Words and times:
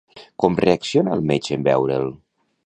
Com 0.43 0.55
reacciona 0.63 1.13
el 1.17 1.23
metge 1.33 1.59
en 1.59 1.67
veure'l? 1.69 2.11